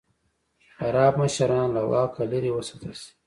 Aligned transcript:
خراب 0.75 1.13
مشران 1.23 1.67
له 1.75 1.81
واکه 1.91 2.23
لرې 2.31 2.51
وساتل 2.53 2.93
شي. 3.01 3.09